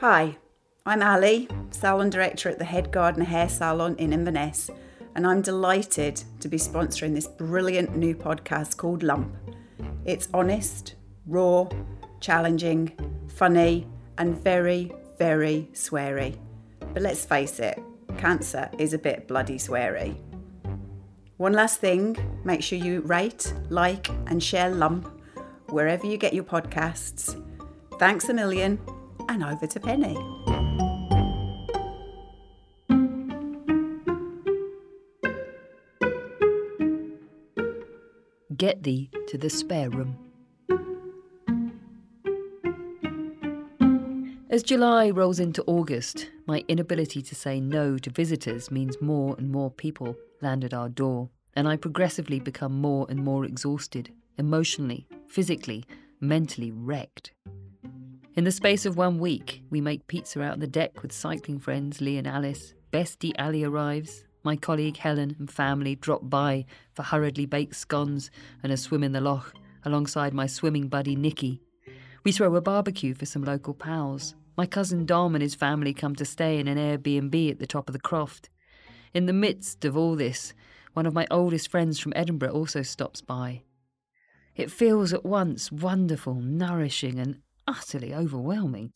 [0.00, 0.38] Hi,
[0.86, 4.70] I'm Ali, salon director at the Head Gardener Hair Salon in Inverness,
[5.14, 9.36] and I'm delighted to be sponsoring this brilliant new podcast called Lump.
[10.06, 10.94] It's honest,
[11.26, 11.68] raw,
[12.18, 12.92] challenging,
[13.28, 13.86] funny,
[14.16, 16.38] and very, very sweary.
[16.94, 17.78] But let's face it,
[18.16, 20.16] cancer is a bit bloody sweary.
[21.36, 25.10] One last thing make sure you rate, like, and share Lump
[25.68, 27.38] wherever you get your podcasts.
[27.98, 28.80] Thanks a million,
[29.30, 30.18] and over to Pennie.
[38.56, 40.18] Get thee to the spare room.
[44.50, 49.48] As July rolls into August, my inability to say no to visitors means more and
[49.48, 55.06] more people land at our door, and I progressively become more and more exhausted, emotionally,
[55.28, 55.84] physically,
[56.20, 57.30] mentally wrecked.
[58.40, 58.88] In the space hmm.
[58.88, 62.26] of one week, we make pizza out on the deck with cycling friends Lee and
[62.26, 62.72] Alice.
[62.90, 64.24] Bestie Ali arrives.
[64.44, 68.30] My colleague Helen and family drop by for hurriedly baked scones
[68.62, 69.52] and a swim in the loch
[69.84, 71.60] alongside my swimming buddy Nikki.
[72.24, 74.34] We throw a barbecue for some local pals.
[74.56, 77.90] My cousin Dom and his family come to stay in an Airbnb at the top
[77.90, 78.48] of the croft.
[79.12, 80.54] In the midst of all this,
[80.94, 83.64] one of my oldest friends from Edinburgh also stops by.
[84.56, 88.92] It feels at once wonderful, nourishing, and utterly overwhelming.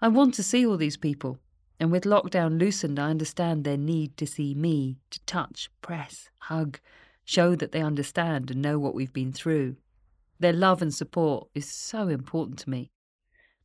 [0.00, 1.38] I want to see all these people,
[1.80, 6.78] and with lockdown loosened, I understand their need to see me, to touch, press, hug,
[7.24, 9.76] show that they understand and know what we've been through.
[10.38, 12.90] Their love and support is so important to me.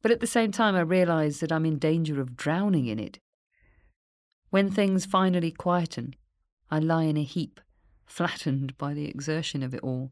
[0.02, 3.20] But at the same time, I realise that I'm in danger of drowning in it.
[4.50, 6.16] When things finally quieten,
[6.72, 7.60] I lie in a heap,
[8.06, 10.12] flattened by the exertion of it all,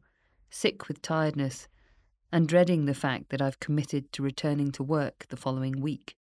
[0.50, 1.68] sick with tiredness,
[2.30, 6.16] and dreading the fact that I've committed to returning to work the following week.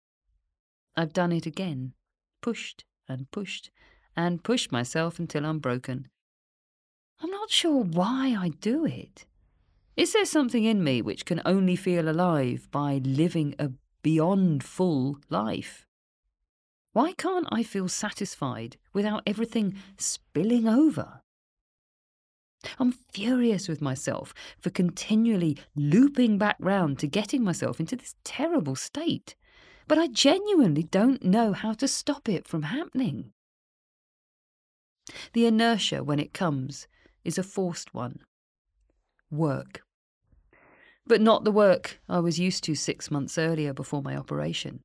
[0.95, 1.93] I've done it again,
[2.41, 3.71] pushed and pushed
[4.15, 6.07] and pushed myself until I'm broken.
[7.21, 9.25] I'm not sure why I do it.
[9.95, 15.19] Is there something in me which can only feel alive by living a beyond full
[15.29, 15.87] life?
[16.91, 21.22] Why can't I feel satisfied without everything spilling over?
[22.79, 28.75] I'm furious with myself for continually looping back round to getting myself into this terrible
[28.75, 29.35] state,
[29.87, 33.31] but I genuinely don't know how to stop it from happening.
[35.33, 36.87] The inertia, when it comes,
[37.23, 38.19] is a forced one.
[39.29, 39.81] Work.
[41.05, 44.79] But not the work I was used to six months earlier before my operation.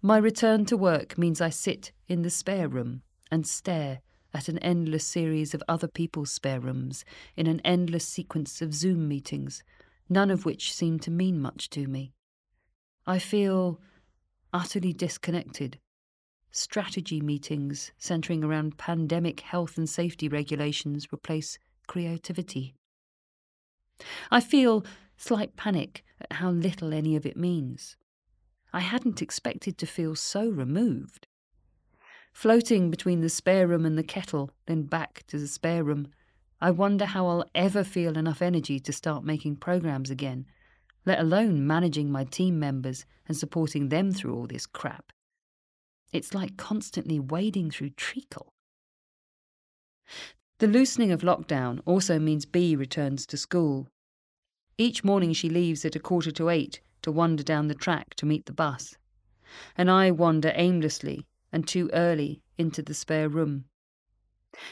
[0.00, 4.00] My return to work means I sit in the spare room and stare
[4.34, 7.04] at an endless series of other people's spare rooms,
[7.36, 9.62] in an endless sequence of Zoom meetings,
[10.08, 12.12] none of which seem to mean much to me.
[13.06, 13.80] I feel
[14.52, 15.78] utterly disconnected.
[16.50, 22.74] Strategy meetings centering around pandemic health and safety regulations replace creativity.
[24.30, 24.84] I feel
[25.16, 27.96] slight panic at how little any of it means.
[28.72, 31.26] I hadn't expected to feel so removed.
[32.32, 36.08] Floating between the spare room and the kettle, then back to the spare room,
[36.60, 40.46] I wonder how I'll ever feel enough energy to start making programs again,
[41.04, 45.12] let alone managing my team members and supporting them through all this crap.
[46.12, 48.52] It's like constantly wading through treacle.
[50.58, 53.88] The loosening of lockdown also means Bee returns to school.
[54.78, 58.26] Each morning she leaves at a quarter to eight to wander down the track to
[58.26, 58.96] meet the bus.
[59.76, 63.64] And I wander aimlessly and too early into the spare room.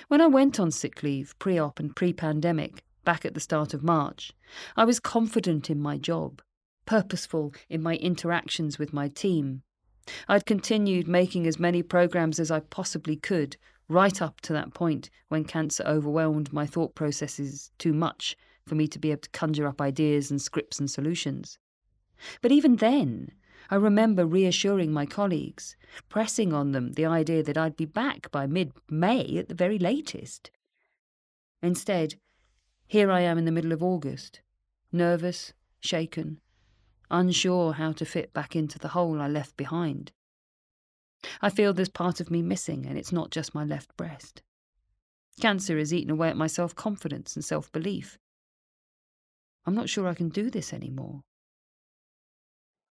[0.08, 3.72] When I went on sick leave, pre op and pre pandemic, back at the start
[3.74, 4.32] of March,
[4.76, 6.42] I was confident in my job,
[6.86, 9.62] purposeful in my interactions with my team.
[10.28, 13.56] I'd continued making as many programs as I possibly could,
[13.88, 18.36] right up to that point when cancer overwhelmed my thought processes too much
[18.66, 21.58] for me to be able to conjure up ideas and scripts and solutions.
[22.42, 23.32] But even then,
[23.72, 25.76] I remember reassuring my colleagues,
[26.08, 29.78] pressing on them the idea that I'd be back by mid May at the very
[29.78, 30.50] latest.
[31.62, 32.16] Instead,
[32.88, 34.40] here I am in the middle of August,
[34.90, 36.40] nervous, shaken,
[37.12, 40.10] unsure how to fit back into the hole I left behind.
[41.40, 44.42] I feel there's part of me missing, and it's not just my left breast.
[45.40, 48.18] Cancer has eaten away at my self confidence and self belief.
[49.64, 51.22] I'm not sure I can do this anymore.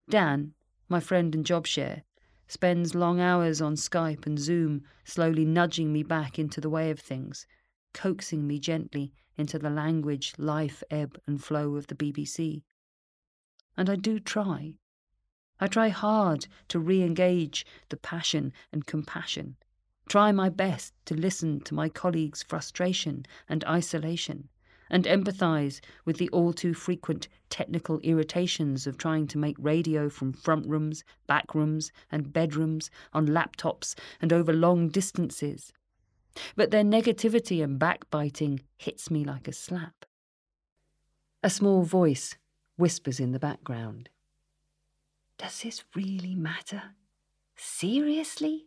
[0.08, 0.52] Dan,
[0.88, 2.04] my friend and job share,
[2.48, 7.00] spends long hours on Skype and Zoom, slowly nudging me back into the way of
[7.00, 7.46] things,
[7.92, 12.62] coaxing me gently into the language, life, ebb, and flow of the BBC.
[13.76, 14.74] And I do try.
[15.58, 19.56] I try hard to re engage the passion and compassion,
[20.08, 24.48] try my best to listen to my colleagues' frustration and isolation,
[24.90, 30.32] and empathise with the all too frequent technical irritations of trying to make radio from
[30.32, 35.72] front rooms, back rooms, and bedrooms, on laptops, and over long distances.
[36.54, 40.04] But their negativity and backbiting hits me like a slap.
[41.42, 42.36] A small voice
[42.76, 44.08] whispers in the background.
[45.38, 46.82] Does this really matter?
[47.56, 48.66] Seriously?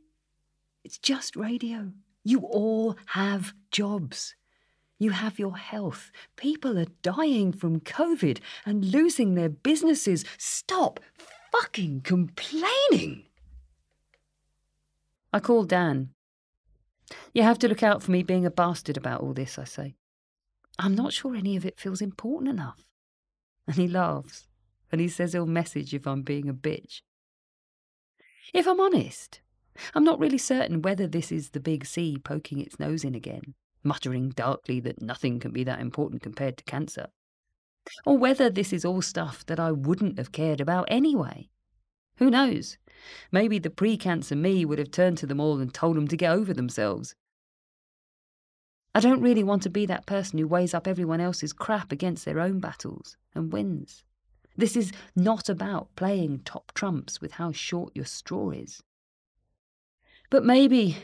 [0.83, 1.91] It's just radio.
[2.23, 4.35] You all have jobs.
[4.99, 6.11] You have your health.
[6.35, 10.25] People are dying from COVID and losing their businesses.
[10.37, 10.99] Stop
[11.51, 13.23] fucking complaining.
[15.31, 16.09] I call Dan.
[17.33, 19.95] You have to look out for me being a bastard about all this, I say.
[20.77, 22.85] I'm not sure any of it feels important enough.
[23.67, 24.47] And he laughs
[24.91, 27.01] and he says he'll message if I'm being a bitch.
[28.53, 29.41] If I'm honest,
[29.93, 33.53] I'm not really certain whether this is the big C poking its nose in again,
[33.83, 37.07] muttering darkly that nothing can be that important compared to cancer,
[38.05, 41.49] or whether this is all stuff that I wouldn't have cared about anyway.
[42.17, 42.77] Who knows?
[43.31, 46.17] Maybe the pre cancer me would have turned to them all and told them to
[46.17, 47.15] get over themselves.
[48.93, 52.25] I don't really want to be that person who weighs up everyone else's crap against
[52.25, 54.03] their own battles and wins.
[54.57, 58.83] This is not about playing top trumps with how short your straw is.
[60.29, 60.97] But maybe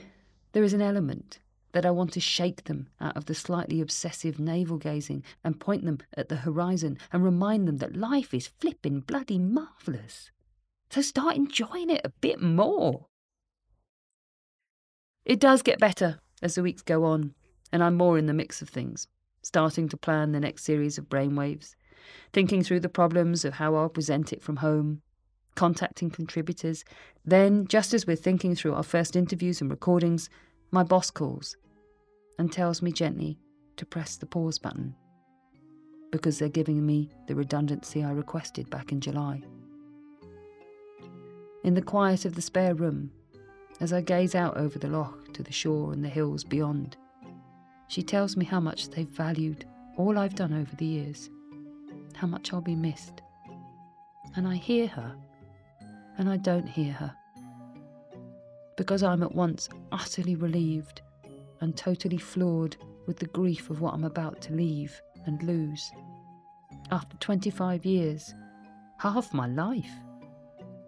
[0.52, 1.40] there is an element
[1.76, 5.84] that I want to shake them out of the slightly obsessive navel gazing and point
[5.84, 10.32] them at the horizon and remind them that life is flippin' bloody marvellous.
[10.90, 13.08] So start enjoying it a bit more.
[15.26, 17.34] It does get better as the weeks go on,
[17.74, 19.10] and I'm more in the mix of things,
[19.44, 21.76] starting to plan the next series of brainwaves,
[22.32, 25.02] thinking through the problems of how I'll present it from home,
[25.56, 26.86] contacting contributors.
[27.26, 30.30] Then, just as we're thinking through our first interviews and recordings,
[30.72, 31.58] my boss calls
[32.38, 33.40] and tells me gently
[33.78, 34.96] to press the pause button
[36.12, 39.42] because they're giving me the redundancy I requested back in July.
[41.64, 43.12] In the quiet of the spare room,
[43.82, 46.96] as I gaze out over the loch to the shore and the hills beyond,
[47.88, 49.66] she tells me how much they've valued
[49.98, 51.30] all I've done over the years
[52.16, 53.22] how much I'll be missed.
[54.36, 55.16] And I hear her,
[56.18, 57.14] and I don't hear her.
[58.78, 61.02] Because I'm at once utterly relieved
[61.66, 62.78] and totally floored
[63.08, 65.92] with the grief of what I'm about to leave and lose.
[66.92, 68.36] After 25 years,
[69.00, 69.90] half my life,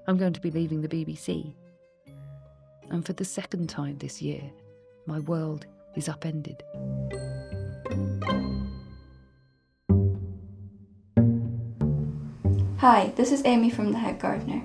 [0.06, 1.56] I'm going to be leaving the BBC.
[2.92, 4.44] And for the second time this year,
[5.08, 5.66] my world
[5.96, 6.62] is upended.
[12.78, 14.62] Hi, this is Amy from The Head Gardener.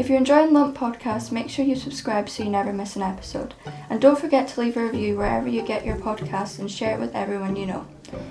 [0.00, 3.52] If you're enjoying Lump Podcast, make sure you subscribe so you never miss an episode.
[3.90, 7.00] And don't forget to leave a review wherever you get your podcasts and share it
[7.00, 7.86] with everyone you know.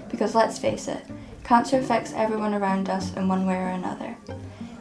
[0.09, 1.05] Because let's face it,
[1.43, 4.17] cancer affects everyone around us in one way or another.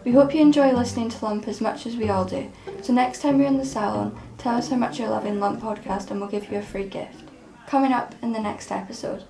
[0.07, 2.51] We hope you enjoy listening to Lump as much as we all do.
[2.81, 6.11] So next time you're in the salon, tell us how much you're loving Lump Podcast
[6.11, 7.23] and we'll give you a free gift.
[7.67, 9.25] Coming up in the next episode.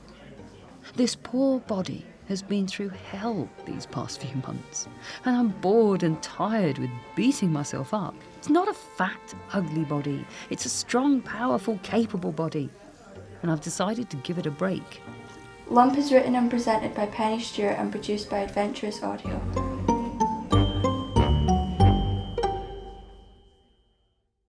[0.95, 4.87] This poor body has been through hell these past few months,
[5.25, 8.15] and I'm bored and tired with beating myself up.
[8.37, 12.71] It's not a fat, ugly body, it's a strong, powerful, capable body,
[13.43, 15.03] and I've decided to give it a break.
[15.69, 19.68] Lump is written and presented by Pennie Stuart and produced by Adventurous Audio.